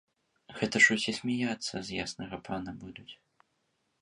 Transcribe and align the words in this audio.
Гэта 0.61 0.81
ж 0.85 0.95
усе 0.95 1.13
смяяцца 1.19 1.75
з 1.91 2.01
яснага 2.05 2.35
пана 2.49 2.71
будуць. 2.87 3.11